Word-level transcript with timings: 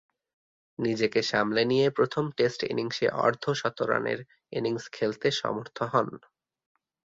নিজেকে 0.79 1.21
সামলে 1.23 1.61
নিয়ে 1.65 1.87
প্রথম 1.89 2.25
টেস্ট 2.37 2.59
ইনিংসে 2.63 3.07
অর্ধ-শতরানের 3.19 4.19
ইনিংস 4.53 4.85
খেলতে 4.91 5.27
সমর্থ 5.41 5.77
হন। 5.93 6.09